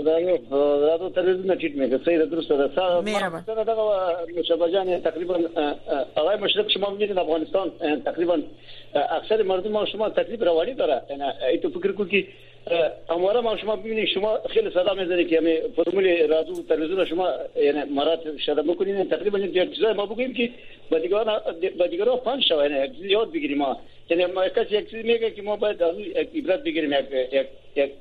دا 0.01 0.21
یو 0.21 0.37
دا 0.37 0.99
ته 0.99 1.11
تلویزیون 1.15 1.59
ټیټ 1.59 1.73
مې 1.77 2.05
چې 2.05 2.13
دا 2.19 2.25
درسته 2.25 2.57
ده 2.57 3.43
سره 3.47 3.65
دا 3.65 4.43
شبا 4.49 4.69
جان 4.69 5.01
تقریبا 5.03 5.35
هغه 6.17 6.37
مشرق 6.41 6.69
شمال 6.75 6.97
میدان 6.97 7.19
افغانستان 7.19 7.71
تقریبا 8.05 8.39
اکثر 8.95 9.43
مردم 9.43 9.73
ما 9.73 9.87
شما 9.87 10.09
تکلیف 10.09 10.43
روانی 10.43 10.75
داره 10.75 11.03
یعنی 11.11 11.23
ایتو 11.49 11.71
فکر 11.81 11.93
کو 11.93 12.05
کی 12.05 12.27
امواره 13.09 13.41
ما 13.41 13.57
شما 13.57 13.77
ببینید 13.77 14.09
شما 14.09 14.39
خیلی 14.51 14.71
صدا 14.71 14.95
میزنید 14.95 15.29
که 15.29 15.35
یعنی 15.35 15.57
فرمول 15.77 16.29
رادیو 16.29 16.55
تلویزیون 16.69 17.05
شما 17.07 17.29
یعنی 17.57 17.83
مرات 17.85 18.39
شده 18.39 18.63
بکنید 18.63 19.11
تقریبا 19.11 19.39
یک 19.39 19.75
چیزای 19.75 19.93
ما 19.93 20.07
بگوییم 20.07 20.35
که 20.35 20.51
با 20.91 20.99
دیگران 20.99 21.41
با 21.79 21.87
دیگران 21.87 22.19
پنج 22.19 22.45
شو 22.49 22.67
یعنی 22.67 22.95
یاد 23.09 23.33
بگیریم 23.33 23.59
ما 23.59 23.77
یعنی 24.11 24.27
ما 24.27 24.49
کسی 24.49 24.77
یک 24.77 24.91
چیز 24.91 25.05
میگه 25.05 25.31
که 25.31 25.43
ما 25.43 25.57
باید 25.57 25.83
از 25.83 25.97
عبرت 26.35 26.63
بگیریم 26.65 26.93
یک 26.93 27.05
یک 27.33 27.47
یک 27.77 27.93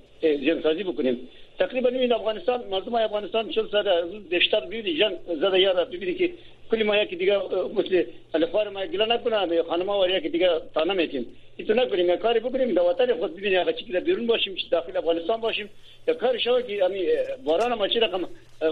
جن 0.48 0.62
سازی 0.62 0.84
بکنیم 0.84 1.20
تقریبا 1.60 1.90
این 1.90 2.14
افغانستان 2.14 2.64
مردم 2.72 2.96
افغانستان 2.96 3.50
چون 3.50 3.68
سال 3.72 3.90
بیشتر 4.30 4.60
بیرون 4.60 4.98
جنگ 5.00 5.36
زده 5.42 5.60
یاد 5.60 5.90
ببینید 5.90 6.18
که 6.18 6.30
klimaya 6.72 7.04
gidiyor 7.04 7.42
işte 7.84 8.08
telefonuma 8.34 8.86
gelen 8.86 9.22
buna 9.26 9.40
abi 9.44 9.64
hanıma 9.70 9.98
oraya 9.98 10.20
gidiyor 10.20 10.62
tanımayacağım. 10.74 11.26
İtuna 11.60 11.84
klimaya 11.90 12.20
karı 12.20 12.44
bu 12.44 12.54
benim 12.54 12.76
de 12.76 12.82
vatanı 12.84 13.20
kod 13.20 13.38
bir 13.38 13.44
dünya 13.44 13.76
çıkıda 13.78 14.06
bir 14.06 14.14
ürün 14.14 14.28
başım 14.28 14.56
işte 14.56 14.72
dahil 14.72 14.98
Afganistan 14.98 15.42
başım. 15.42 15.68
Ya 16.08 16.18
karı 16.18 16.40
şov 16.42 16.62
ki 16.68 16.80
hani 16.82 17.00
barana 17.46 17.76
maçı 17.76 18.02
rakam 18.02 18.24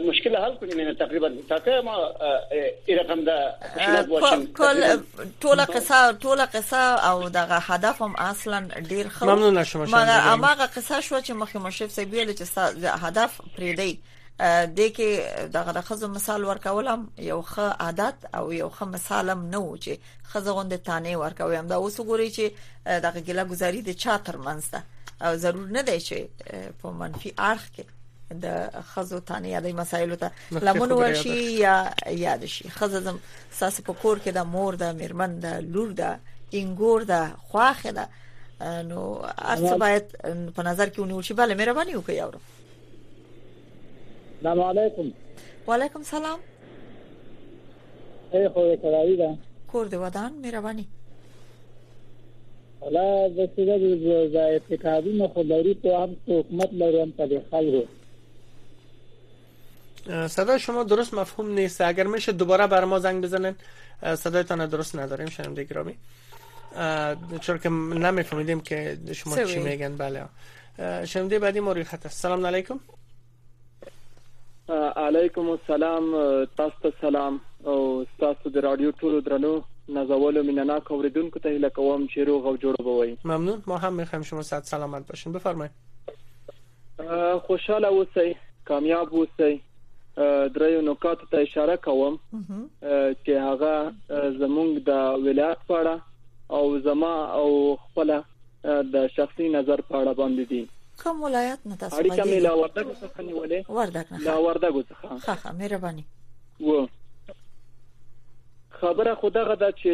مشكلة 0.09 0.37
هل 0.45 0.53
كنت 0.59 0.73
من 0.79 0.87
تقريبا 1.03 1.29
تاكا 1.51 1.75
ما 1.87 1.95
رقم 2.99 3.19
ده 3.27 3.37
کول 4.59 4.77
ټوله 5.43 5.65
قصه 5.75 5.97
ټوله 6.23 6.45
قصه 6.55 6.81
او 7.09 7.17
دغه 7.39 7.59
هدف 7.71 7.95
هم 8.05 8.13
اصلا 8.31 8.59
ډیر 8.91 9.05
خو 9.15 9.21
ممنون 9.31 9.57
شوم 9.69 9.79
مګر 9.97 10.19
اماغه 10.33 10.65
قصه 10.75 10.97
شو 11.07 11.15
چې 11.25 11.31
مخې 11.41 11.57
مشرف 11.67 11.89
سي 11.97 12.03
ویل 12.11 12.29
چې 12.39 12.45
هدف 13.05 13.31
پرې 13.55 13.71
دی 13.79 13.91
دې 14.39 14.85
کې 14.97 15.09
دغه 15.53 15.71
د 15.77 15.81
خزو 15.87 16.07
مثال 16.07 16.45
ورکولم 16.49 17.01
یو 17.17 17.41
ښه 17.41 17.71
عادت 17.85 18.25
او 18.37 18.51
یو 18.53 18.69
ښه 18.77 18.83
مثالم 18.85 19.41
نه 19.49 19.57
و 19.59 19.77
چې 19.77 19.97
خزو 20.25 20.53
غوند 20.53 20.75
تانه 20.75 21.17
ورکوي 21.19 21.55
هم 21.57 21.67
دا 21.67 21.75
اوس 21.75 22.01
ګوري 22.01 22.31
چې 22.31 22.51
دغه 22.85 23.19
ګله 23.27 23.43
گزاري 23.49 23.81
د 23.81 23.89
چا 23.93 24.17
تر 24.17 24.37
منځ 24.37 24.77
او 25.21 25.35
ضرور 25.35 25.67
نه 25.69 25.81
دی 25.81 25.99
چې 25.99 26.27
په 26.81 26.91
منفي 26.91 27.29
اړخ 27.37 27.63
کې 27.75 27.83
د 28.31 28.71
خزو 28.93 29.19
تانه 29.19 29.47
یادې 29.57 29.73
مسایلو 29.73 30.15
ته 30.15 30.31
لمون 30.51 30.91
ورشي 30.91 31.51
یا 31.59 31.93
یاد 32.09 32.45
شي 32.45 32.69
خزم 32.69 33.19
ساس 33.59 33.81
په 33.81 33.93
کور 33.93 34.19
کې 34.19 34.29
د 34.29 34.37
مور 34.45 34.75
د 34.85 34.93
میرمن 35.01 35.39
د 35.39 35.45
لور 35.73 35.91
د 36.01 36.15
انګور 36.53 37.03
د 37.11 37.27
خواخه 37.37 37.91
ده 37.91 38.09
نو 38.91 39.01
ارڅ 39.37 39.61
باید 39.61 40.17
په 40.55 40.63
نظر 40.63 40.89
کې 40.89 40.99
ونیول 40.99 41.23
شي 41.23 41.33
bale 41.33 41.55
مهرباني 41.61 41.95
وکړئ 42.01 42.37
السلام 44.43 44.59
علیکم 44.63 45.07
وعلیکم 45.67 46.03
سلام 46.09 46.39
ای 48.33 48.49
خو 48.49 48.61
کرد 48.83 49.17
ده 49.19 49.37
کور 49.71 49.85
ودان 50.03 50.33
میروانی 50.41 50.87
ولا 52.81 53.27
د 53.27 53.49
سیده 53.55 53.77
د 53.77 55.75
تو 55.81 55.89
هم 56.03 56.15
حکومت 56.29 56.69
لرم 56.81 57.11
په 57.17 57.41
خلکو 57.51 57.83
صدای 60.27 60.59
شما 60.59 60.83
درست 60.83 61.13
مفهوم 61.13 61.51
نیست 61.51 61.81
اگر 61.81 62.07
میشه 62.07 62.31
دوباره 62.31 62.67
بر 62.67 62.83
ما 62.85 62.99
زنگ 62.99 63.23
بزنن 63.23 63.55
صدایتان 64.17 64.65
درست 64.65 64.95
نداریم 64.95 65.29
شنونده 65.29 65.63
گرامی 65.63 65.95
چون 67.41 67.57
که 67.57 67.69
نمیفهمیدیم 68.05 68.61
که 68.61 68.97
شما 69.15 69.43
چی 69.43 69.59
میگن 69.59 69.97
بله 69.97 70.25
شنونده 71.05 71.39
بعدی 71.39 71.59
ما 71.59 71.75
سلام 72.09 72.45
علیکم 72.45 72.79
علیکم 74.77 75.49
السلام 75.49 76.05
تاسو 76.57 76.75
ته 76.83 76.91
سلام 77.01 77.39
او 77.71 77.75
تاسو 78.23 78.49
د 78.49 78.57
رادیو 78.65 78.91
ټولو 79.03 79.21
درنو 79.27 79.51
نازولو 79.97 80.43
مینانا 80.49 80.75
کوریدونکو 80.89 81.39
ته 81.45 81.53
هیله 81.55 81.69
کوم 81.77 82.03
چې 82.11 82.27
روغ 82.29 82.45
او 82.51 82.55
جوړ 82.63 82.83
بوي 82.89 83.15
ممنون 83.31 83.63
ما 83.71 83.79
هم 83.87 83.93
میخوایم 84.01 84.25
شما 84.31 84.41
صحت 84.51 84.67
سلامت 84.73 85.07
باشین 85.11 85.37
بفرمایئ 85.37 85.69
خوشاله 87.47 87.91
اوسئ 87.97 88.27
کامیاب 88.71 89.15
اوسئ 89.21 89.49
درې 89.51 90.71
نکات 90.91 91.25
ته 91.35 91.45
اشاره 91.47 91.77
کوم 91.87 92.19
چې 92.37 93.45
هغه 93.49 94.23
زمونږ 94.41 94.89
د 94.91 95.23
ولایت 95.29 95.67
پاړه 95.73 96.59
او 96.59 96.81
زما 96.89 97.13
او 97.39 97.49
خپل 97.87 98.15
د 98.97 99.07
شخصي 99.17 99.49
نظر 99.57 99.87
پاړه 99.93 100.19
باندې 100.23 100.53
دي 100.53 100.65
کوم 101.03 101.21
ولایت 101.23 101.61
نه 101.71 101.77
تاسو 101.81 101.95
اړیکه 101.99 102.23
مې 102.29 102.39
له 102.45 102.51
وردګو 102.59 102.93
څخه 103.01 103.17
نیولې 103.27 103.59
وردګ 103.79 104.05
نه 104.13 104.17
له 104.27 104.35
وردګو 104.45 104.81
څخه 104.91 105.03
ښه 105.25 105.35
ښه 105.41 105.49
مهرباني 105.59 106.03
و 106.67 106.69
خبره 108.81 109.11
خوده 109.21 109.41
غدا 109.51 109.69
چې 109.81 109.91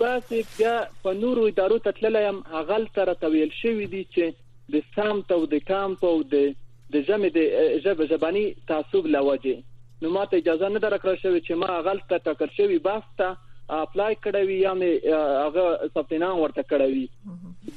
بس 0.00 0.32
بیا 0.58 0.74
په 1.06 1.14
نورو 1.22 1.46
ادارو 1.52 1.78
ته 1.86 1.98
تللم 2.02 2.38
هغه 2.52 2.82
تر 2.98 3.14
تویل 3.24 3.56
شوې 3.62 3.86
دي 3.96 4.04
چې 4.16 4.38
د 4.76 4.88
سام 4.98 5.24
تو 5.32 5.40
د 5.56 5.64
کامپ 5.72 6.04
او 6.12 6.14
د 6.34 6.52
د 6.92 7.00
جمع 7.08 7.28
د 7.34 7.38
ژب 7.84 8.00
زبانی 8.08 8.44
تعصب 8.70 9.06
لوجه 9.16 9.54
نو 10.02 10.10
ماته 10.16 10.40
اجازه 10.42 10.68
نه 10.74 10.82
درکړه 10.84 11.14
شوی 11.22 11.40
چې 11.46 11.62
ما 11.62 11.76
غلطه 11.88 12.18
ټاکل 12.28 12.50
شوی 12.56 12.78
بحث 12.86 13.06
ته 13.20 13.28
اپلای 13.76 14.16
کړوي 14.24 14.58
یا 14.64 14.72
مې 14.80 15.20
هغه 15.44 15.88
ثبتنام 15.94 16.34
ورته 16.42 16.66
کړوي 16.72 17.04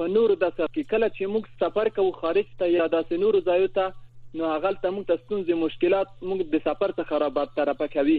په 0.00 0.08
نورو 0.16 0.34
د 0.42 0.52
سفر 0.60 0.84
کله 0.90 1.08
چې 1.14 1.32
موږ 1.34 1.48
سفر 1.62 1.90
کوو 1.98 2.14
خارج 2.18 2.50
ته 2.62 2.70
یا 2.74 2.88
د 2.94 3.20
نورو 3.24 3.40
ځایو 3.48 3.70
ته 3.78 4.40
نو 4.40 4.50
هغه 4.50 4.72
ته 4.84 4.94
موږ 4.96 5.06
ته 5.10 5.22
ستونزې 5.22 5.62
مشکلات 5.62 6.12
موږ 6.32 6.44
د 6.54 6.62
سفر 6.68 6.94
ته 7.00 7.08
خرابات 7.12 7.54
طرفه 7.60 7.88
کوي 7.96 8.18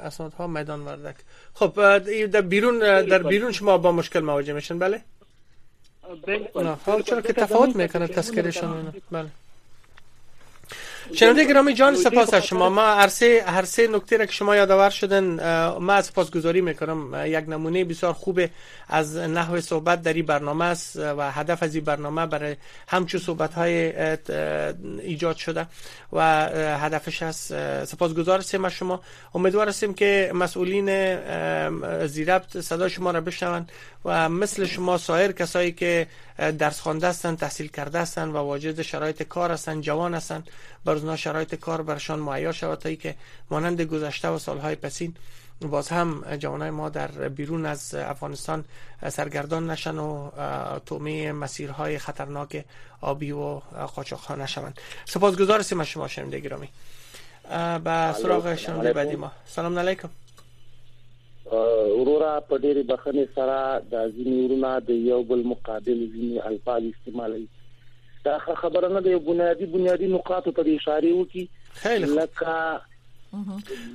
اسناد 0.10 0.34
ها 0.38 0.48
میدان 0.58 0.82
وردک 0.90 1.18
خب 1.54 1.74
در 2.36 2.42
بیرون 2.54 2.80
در 3.14 3.24
بیرون 3.32 3.52
شما 3.52 3.78
با 3.78 3.92
مشکل 4.02 4.20
مواجه 4.32 4.54
میشن 4.54 4.80
بله 4.86 5.02
بله 6.56 7.02
چرا 7.06 7.22
که 7.22 7.34
تفاوت 7.34 7.76
میکنه 7.76 8.08
تذکرشان 8.08 8.94
بله 9.12 9.30
شنونده 11.14 11.44
گرامی 11.46 11.74
جان 11.74 11.96
سپاس 11.96 12.34
از 12.34 12.46
شما 12.46 12.70
ما 12.70 12.96
هر 12.96 13.08
سه 13.66 13.88
نکته 13.88 14.18
را 14.18 14.26
که 14.26 14.32
شما 14.32 14.56
یادآور 14.56 14.90
شدن 14.90 15.24
ما 15.78 15.94
از 15.94 16.14
گذاری 16.14 16.62
میکنم 16.62 17.24
یک 17.28 17.46
نمونه 17.50 17.86
بسیار 17.86 18.14
خوب 18.14 18.40
از 18.90 19.16
نحو 19.18 19.62
صحبت 19.62 20.02
در 20.02 20.14
این 20.14 20.26
برنامه 20.26 20.66
است 20.66 20.96
و 20.96 21.32
هدف 21.32 21.64
از 21.64 21.76
این 21.76 21.84
برنامه 21.84 22.26
برای 22.26 22.56
همچو 22.88 23.18
صحبت 23.20 23.54
های 23.54 23.94
ایجاد 25.02 25.36
شده 25.36 25.66
و 26.14 26.22
هدفش 26.80 27.24
است 27.24 27.54
سپاس 27.86 28.12
هستیم 28.28 28.66
از 28.66 28.72
شما 28.74 29.02
امیدوار 29.36 29.68
هستیم 29.70 29.94
که 29.94 30.32
مسئولین 30.36 30.88
زیربط 32.08 32.58
صدا 32.58 32.88
شما 32.90 33.12
را 33.12 33.22
بشنوند 33.22 33.72
و 34.06 34.30
مثل 34.30 34.66
شما 34.66 34.98
سایر 34.98 35.32
کسایی 35.32 35.72
که 35.72 36.08
درس 36.42 36.80
خوانده 36.80 37.08
هستند 37.08 37.38
تحصیل 37.38 37.68
کرده 37.68 38.00
هستند 38.00 38.34
و 38.36 38.38
واجد 38.38 38.82
شرایط 38.82 39.24
کار 39.24 39.52
هستند 39.52 39.82
جوان 39.82 40.14
هستند 40.16 40.50
بر 40.86 40.94
اونا 40.96 41.16
شرایط 41.16 41.56
کار 41.56 41.82
برشان 41.82 42.20
مهیا 42.20 42.52
شود 42.52 42.80
تا 42.80 42.94
که 42.96 43.16
مانند 43.52 43.82
گذشته 43.82 44.28
و 44.28 44.40
سالهای 44.40 44.76
پسین 44.76 45.14
باز 45.62 45.88
هم 45.90 46.36
جوانای 46.40 46.70
ما 46.70 46.90
در 46.90 47.08
بیرون 47.08 47.66
از 47.66 47.94
افغانستان 47.96 48.66
سرگردان 49.10 49.70
نشن 49.70 49.98
و 49.98 50.32
تومه 50.86 51.32
مسیرهای 51.32 52.00
خطرناک 52.00 52.66
آبی 53.02 53.32
و 53.32 53.60
قاچاقها 53.96 54.36
نشوند 54.36 54.80
سپاسگزار 55.06 55.60
هستیم 55.60 55.80
از 55.80 55.88
شما 55.88 56.08
شنیده 56.08 56.40
گرامی 56.40 56.70
به 57.84 58.16
سراغ 58.22 58.56
شنونده 58.56 58.94
بعدی 58.94 59.16
ما 59.16 59.32
سلام 59.48 59.80
علیکم 59.80 60.10
وروره 61.54 62.28
په 62.50 62.58
ډېری 62.66 62.82
بخنې 62.90 63.24
سره 63.38 63.56
د 63.94 64.04
ځینی 64.18 64.36
ورونه 64.44 64.70
د 64.90 64.98
یو 65.08 65.18
بل 65.32 65.42
مقابل 65.54 66.04
ځینی 66.12 66.38
الفاظ 66.50 66.86
استعمالوي 66.90 67.44
دا 68.28 68.36
خبره 68.62 68.90
نه 68.94 69.02
دی 69.08 69.16
بنیادی 69.26 69.66
بنیادی 69.74 70.12
نقاط 70.14 70.48
ته 70.60 70.76
اشاره 70.76 71.12
وکي 71.18 71.44
لکه 72.04 72.56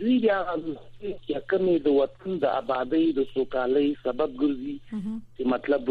دوی 0.00 0.18
بیا 0.24 0.36
چې 0.50 1.40
کمی 1.52 1.72
د 1.86 1.96
وطن 1.96 2.36
د 2.44 2.52
آبادی 2.58 3.08
د 3.16 3.26
سوکالۍ 3.32 3.88
سبب 4.04 4.36
ګرځي 4.42 4.92
چې 4.92 5.50
مطلب 5.54 5.90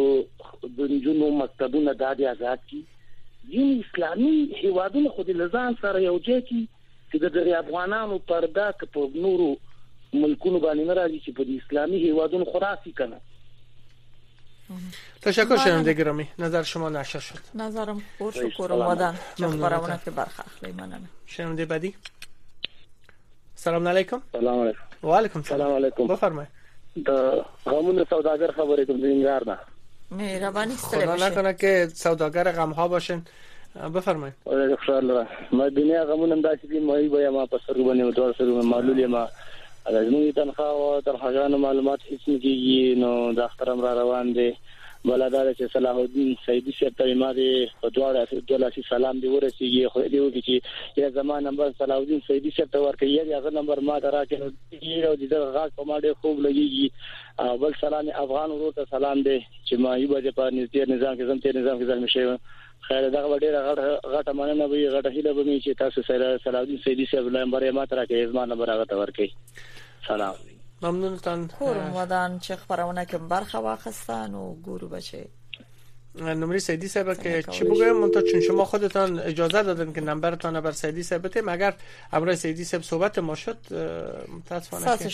د 0.78 0.93
نجونو 0.93 1.28
مکتبونه 1.41 1.95
د 2.04 2.15
آزاد 2.30 2.63
کی 2.71 2.80
دین 3.52 3.76
اسلامي 3.82 4.32
هیوادونو 4.62 5.12
خو 5.17 5.26
د 5.32 5.38
لزان 5.41 5.78
سره 5.84 6.04
یو 6.06 6.15
ځای 6.30 6.41
کی 6.52 6.62
چې 6.69 7.36
د 7.38 7.58
افغانانو 7.62 8.17
پردا 8.32 8.69
ک 8.84 8.91
په 8.95 9.24
نورو 9.28 9.50
ملکونو 9.52 10.63
باندې 10.65 10.88
نه 10.88 10.97
راځي 11.02 11.21
چې 11.26 11.38
په 11.41 11.65
اسلامي 11.65 12.02
هیوادونو 12.06 12.50
خراسي 12.56 12.95
کنه 13.02 13.21
تشکر 15.22 15.58
شنونده 15.58 15.94
دگرامی 15.94 16.28
نظر 16.40 16.64
شما 16.64 16.90
نشه 16.90 17.20
شد 17.20 17.36
نظرم 17.56 18.02
خور 18.18 18.32
شکر 18.34 18.74
اومدن 18.74 19.16
چخبارمونه 19.36 20.00
که 20.06 20.12
برخخلی 20.12 20.72
منم 20.72 21.10
شنونده 21.26 21.66
بدی 21.66 21.96
سلام 23.56 23.88
علیکم 23.88 24.22
سلام 24.32 24.60
علیکم 24.62 24.80
و 25.10 25.16
علیکم 25.16 25.42
سلام 25.42 25.76
علیکم 25.76 26.08
بفرمایید 26.08 26.50
د 27.08 27.10
غمون 27.66 28.06
سوداگر 28.10 28.52
کم 28.88 29.02
دیم 29.02 29.22
گرد 29.22 29.50
نه 29.50 29.58
مهرباني 30.12 30.76
ستړي 30.76 30.82
خدا 31.08 31.18
نکنه 31.28 31.54
که 31.54 31.88
سوداگر 31.94 32.52
غمها 32.52 32.88
باشن 32.88 33.22
باشین 33.76 33.94
بفرمایید 33.94 34.36
اوله 34.44 35.28
ما 35.52 35.70
دنیا 35.70 36.06
غمون 36.06 36.42
داشتیم 36.42 36.84
ما 36.86 36.96
ای 36.96 37.10
مې 37.10 37.34
ما 37.34 37.46
پسر 37.46 37.74
رو 37.74 37.84
بنیم 37.86 38.08
ودور 38.08 38.34
سر 38.38 38.44
بنیم 38.84 39.06
ما 39.06 39.28
د 39.89 40.02
زموږ 40.08 40.24
تنخوا 40.38 40.65
او 40.72 41.00
ترخاګانو 41.06 41.58
معلومات 41.62 42.00
هیڅ 42.10 42.26
نه 42.30 42.38
کیږي 42.41 42.96
نو 43.04 43.10
د 43.38 43.39
اخترم 43.46 43.80
را 43.86 43.94
روان 44.02 44.28
دي 44.38 44.46
بلادار 45.06 45.48
چې 45.58 45.74
صلاح 45.76 45.96
الدین 46.02 46.30
سیدی 46.46 46.74
صاحب 46.80 46.98
ته 47.00 47.13
ما 47.24 47.30
دي 47.39 47.46
په 47.82 47.89
دواړه 47.96 48.44
د 48.52 48.60
لاسي 48.65 48.84
سلام 48.89 49.20
دی 49.24 49.28
ورسیږي 49.28 49.88
خو 49.94 50.04
دې 50.04 50.20
وږي 50.22 50.41
چې 50.48 51.02
یا 51.02 51.10
زمان 51.17 51.48
نمبر 51.52 51.72
صلاح 51.82 52.00
الدین 52.04 52.22
سیدی 52.28 52.52
صاحب 52.58 52.70
ته 52.76 52.84
ورکړي 52.86 53.32
یا 53.34 53.39
هغه 53.39 53.56
نمبر 53.60 53.80
ما 53.89 54.00
ته 54.06 54.13
راکړي 54.20 55.04
او 55.10 55.17
دې 55.20 55.34
دغه 55.36 55.50
غاښ 55.58 55.70
په 55.80 55.89
ما 55.91 56.00
ډېر 56.06 56.15
خوب 56.22 56.46
لګيږي 56.46 57.58
بل 57.65 57.76
سلام 57.84 58.13
افغان 58.26 58.52
ورو 58.52 58.72
ته 58.80 58.86
سلام 58.96 59.24
دی 59.30 59.38
چې 59.65 59.76
ما 59.86 59.98
یو 60.04 60.08
به 60.15 60.32
په 60.32 60.50
نږدې 60.58 60.91
نظام 60.96 61.15
کې 61.17 61.32
زم 61.32 61.44
ته 61.48 61.60
نظام 61.62 61.78
کې 61.80 61.89
ځل 61.94 62.00
مشه 62.06 62.39
خیر 62.88 63.10
دا 63.10 63.24
وړه 63.30 63.50
غټه 63.67 64.00
غټه 64.13 64.32
مننه 64.34 64.65
وی 64.65 64.89
غټه 64.96 65.10
هیله 65.15 65.34
به 65.34 65.44
می 65.44 65.62
چې 65.62 65.70
تاسو 65.84 66.02
سره 66.08 66.39
سلاودین 66.44 66.80
سیدی 66.84 67.06
صاحب 67.12 67.28
له 67.34 67.39
نمبر 67.46 67.72
ما 67.72 67.86
تر 67.86 68.06
کې 68.06 68.30
زما 68.32 68.46
نمبر 68.46 68.70
هغه 68.74 68.86
تور 68.86 69.12
کې 69.17 70.08
سلام 70.08 70.36
ممنون 70.82 71.17
تان 71.17 71.48
کورم 71.48 71.96
ودان 71.96 72.39
چې 72.39 72.52
خبرونه 72.56 73.06
کې 73.06 73.15
برخه 73.15 73.60
واخستان 73.60 74.36
او 74.36 74.58
ګورو 74.67 74.88
بچي 74.96 75.24
نمره 76.15 76.58
سیدی 76.60 76.88
صاحب 76.88 77.13
که 77.24 77.44
چی 77.52 77.63
بگویم 77.63 77.96
منتها 78.02 78.22
چون 78.22 78.41
شما 78.48 78.65
خودتان 78.65 79.20
اجازه 79.20 79.63
دادن 79.63 79.94
که 79.94 80.02
نمبرتان 80.02 80.60
بر 80.62 80.72
سیدی 80.72 81.04
صاحب 81.04 81.22
بتیم 81.28 81.50
اگر 81.50 81.74
امروز 82.13 82.36
سیدی 82.36 82.63
صاحب 82.63 82.84
صحبت 82.84 83.20
ما 83.20 83.36
شد 83.36 83.58
متاسفانه 84.38 84.98
که 84.98 85.10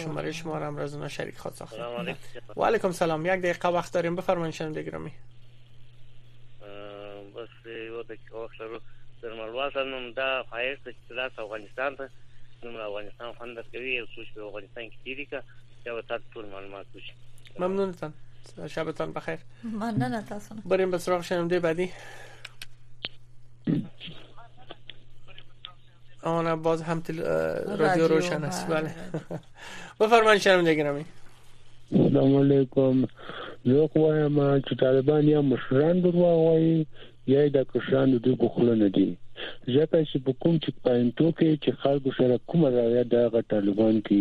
شماره 0.00 0.32
شما 0.32 0.58
را 0.58 0.66
امروز 0.66 0.96
شریک 1.06 1.36
خواهد 1.38 1.56
ساخت 1.56 1.74
و 2.56 2.64
علیکم 2.64 2.92
سلام 2.92 3.26
یک 3.26 3.32
دقیقه 3.32 3.68
وقت 3.68 3.92
داریم 3.92 4.16
بفرمایید 4.16 4.54
شنونده 4.54 4.82
گرامی 4.82 5.10
د 8.08 8.10
کوښښ 8.28 8.54
لرو 8.64 8.78
درملوا 9.22 9.66
سره 9.74 9.84
نو 9.92 9.98
دا 10.20 10.28
خایښت 10.50 10.84
چې 11.02 11.08
لاس 11.18 11.32
افغانستان 11.44 11.90
ته 11.98 12.06
نو 12.62 12.78
افغانستان 12.88 13.28
خوند 13.38 13.56
درکوي 13.60 13.94
او 14.00 14.06
څه 14.12 14.30
په 14.36 14.44
افغانستان 14.48 14.84
کې 14.92 15.02
تیری 15.04 15.26
کا 15.32 15.40
دا 15.84 16.02
تاسو 16.10 16.26
ټول 16.36 16.46
معلومات 16.54 16.86
وشي 16.94 17.16
ممنون 17.64 17.92
تاسو 18.00 18.70
شبتان 18.76 19.12
بخیر 19.18 19.44
مننه 19.82 20.22
تاسو 20.30 20.56
بریم 20.72 20.90
به 20.96 21.04
سراغ 21.08 21.26
شنونده 21.30 21.60
بعدی 21.68 21.88
آن 26.28 26.48
باز 26.62 26.80
هم 26.90 27.00
تل... 27.06 27.20
رادیو 27.80 28.08
روشن 28.08 28.44
است 28.44 28.66
بله 28.66 28.94
بفرمایید 30.00 30.42
شنونده 30.42 30.74
گرامی 30.74 31.04
السلام 31.92 32.36
علیکم 32.40 33.04
زه 33.64 33.88
خو 33.92 33.98
وایم 33.98 34.60
چې 34.60 34.80
طالبان 34.84 35.28
یا 35.28 35.40
مشران 35.52 36.00
درواغ 36.04 36.38
وایي 36.46 36.74
یا 37.32 37.40
د 37.56 37.58
کشانو 37.72 38.16
دوی 38.24 38.34
بخلونه 38.42 38.86
دي 38.96 39.08
ځکه 39.74 39.96
چې 40.10 40.16
په 40.26 40.32
کوم 40.42 40.54
چې 40.64 40.70
پاینټو 40.84 41.28
کې 41.38 41.50
چې 41.62 41.70
خلکو 41.82 42.10
سره 42.18 42.34
کوم 42.50 42.60
راویا 42.76 43.04
د 43.14 43.42
طالبان 43.52 43.94
کې 44.06 44.20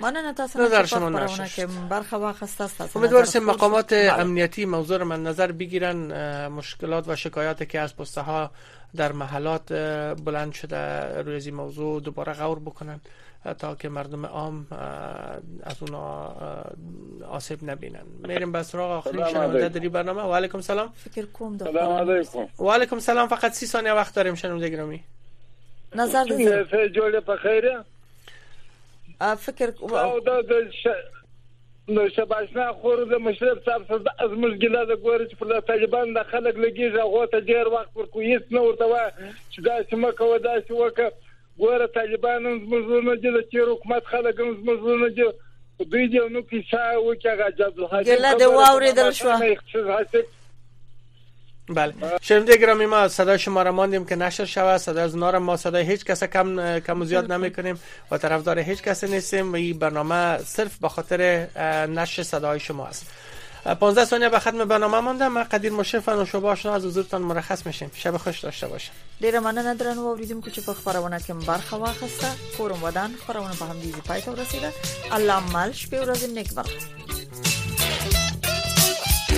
مننه 0.00 1.46
که 1.56 1.66
برخه 1.90 2.16
واخسته 2.24 2.64
است 2.64 2.82
خب، 2.86 2.98
امیدوارم 2.98 3.44
مقامات 3.46 3.94
بله. 3.94 4.12
امنیتی 4.20 4.64
موضوع 4.64 5.02
من 5.02 5.22
نظر 5.22 5.52
بگیرن 5.52 5.96
مشکلات 6.48 7.08
و 7.08 7.16
شکایات 7.16 7.64
که 7.68 7.80
از 7.80 7.96
پسته 7.96 8.20
ها 8.20 8.50
در 8.96 9.12
محلات 9.12 9.72
بلند 10.24 10.52
شده 10.52 10.80
روی 11.22 11.40
این 11.44 11.54
موضوع 11.54 12.00
دوباره 12.02 12.32
غور 12.32 12.58
بکنن 12.58 13.00
تا 13.54 13.74
که 13.74 13.88
مردم 13.88 14.26
عام 14.26 14.66
از 15.62 15.76
اونا 15.82 16.34
آسیب 17.30 17.58
نبینن 17.70 18.02
میریم 18.28 18.52
به 18.52 18.62
سراغ 18.62 18.90
آخرین 18.90 19.28
شنونده 19.28 19.68
در 19.68 19.88
برنامه 19.88 20.22
و 20.22 20.34
علیکم 20.34 20.60
سلام 20.60 20.92
فکر 20.96 21.26
کوم 21.26 21.58
و 22.60 22.70
علیکم 22.72 22.98
سلام 22.98 23.28
فقط 23.28 23.52
سی 23.52 23.66
ثانیه 23.66 23.92
وقت 23.92 24.14
داریم 24.14 24.34
شنونده 24.34 24.68
گرامی 24.68 25.00
نظر 25.94 26.24
دیم 26.24 26.62
فجول 26.64 27.20
پخیره. 27.20 27.76
فکر 29.38 29.70
کوم 29.70 30.18
دا 30.20 30.42
نو 31.88 32.08
شباشنا 32.08 32.72
خور 32.72 33.04
د 33.04 33.14
مشرف 33.14 33.58
صاحب 33.64 33.92
از 34.18 34.30
مشکل 34.30 34.74
د 34.84 34.94
ګورې 35.02 35.30
چې 35.30 35.34
پر 35.36 35.60
طالبان 35.60 36.12
د 36.12 36.22
خلک 36.22 36.54
لګیږي 36.54 36.98
هغه 37.00 37.26
ته 37.26 37.40
ډیر 37.40 37.66
وخت 37.68 37.92
پر 37.94 38.04
هیڅ 38.22 38.42
نو 38.50 38.62
ورته 38.62 39.12
چې 39.50 39.58
دا 39.64 39.74
سیمه 39.90 40.10
کوه 40.12 40.38
دا 40.38 40.54
ګوره 41.60 41.86
طالبان 41.94 42.46
هم 42.46 42.58
زموږ 42.66 42.84
ورونه 42.90 43.16
دي 43.16 43.28
چې 43.50 43.68
حکومت 43.70 44.04
خلک 44.12 44.34
هم 44.40 44.50
زموږ 44.56 44.80
دي 45.16 45.28
دوی 45.90 46.06
دې 46.12 46.30
نو 46.32 46.40
چې 46.40 46.64
هغه 46.72 47.36
غجب 47.42 47.84
حاصل 47.90 48.24
ګل 48.40 48.96
د 48.98 49.10
شو 49.10 50.24
بله 51.68 51.92
شنونده 52.22 52.56
گرامی 52.56 52.86
ما 52.86 53.08
صدا 53.08 53.36
شما 53.36 53.62
را 53.62 53.70
ماندیم 53.72 54.04
که 54.06 54.16
نشر 54.16 54.44
شوه 54.44 54.76
صدای 54.78 55.02
از 55.04 55.16
نارم 55.16 55.42
ما 55.42 55.56
صدای 55.56 55.82
هیچ 55.84 56.04
کس 56.04 56.24
کم 56.24 56.80
کم 56.80 57.04
زیاد 57.04 57.32
نمی 57.32 57.50
کنیم 57.50 57.80
و 58.10 58.18
طرفدار 58.18 58.58
هیچ 58.58 58.82
کس 58.82 59.04
نیستیم 59.04 59.52
و 59.52 59.56
این 59.56 59.78
برنامه 59.78 60.38
صرف 60.38 60.78
به 60.78 60.88
خاطر 60.88 61.18
نشر 61.88 62.22
صدای 62.22 62.60
شما 62.60 62.86
است 62.86 63.10
15 63.74 64.04
ثانیه 64.04 64.28
به 64.28 64.38
ختم 64.38 64.64
برنامه 64.64 65.00
مونده 65.00 65.28
من 65.28 65.42
قدیر 65.42 65.72
مشرف 65.72 66.08
و 66.08 66.24
شما 66.26 66.48
آشنا 66.50 66.74
از 66.74 66.84
حضورتان 66.84 67.22
مرخص 67.22 67.66
میشیم 67.66 67.90
شب 67.94 68.16
خوش 68.16 68.40
داشته 68.40 68.68
باشم 68.68 68.92
ډیره 69.20 69.40
مننه 69.40 69.74
درنو 69.74 70.02
و 70.02 70.16
کو 70.40 70.50
چې 70.50 70.60
په 70.66 70.72
خبرونه 70.74 71.18
کې 71.18 71.46
برخه 71.46 71.76
واخسته 71.76 72.28
کورم 72.58 72.82
ودان 72.82 73.14
خبرونه 73.26 73.56
به 73.58 73.64
هم 73.64 73.78
دیزی 73.78 74.00
پای 74.00 74.20
رسیده 74.36 74.72
الله 75.12 75.38
مال 75.40 75.72
شپ 75.72 75.92
ورځ 76.14 76.24
نیک 76.24 77.55